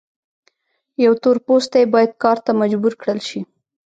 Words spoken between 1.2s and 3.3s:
تور پوستی باید کار ته مجبور کړل